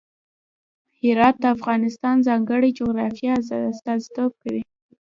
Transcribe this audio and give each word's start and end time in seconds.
هرات 1.01 1.35
د 1.41 1.45
افغانستان 1.55 2.15
د 2.19 2.23
ځانګړي 2.27 2.69
جغرافیه 2.79 3.33
استازیتوب 3.73 4.31
کوي. 4.43 4.63